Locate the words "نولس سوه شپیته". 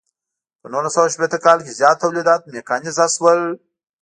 0.73-1.37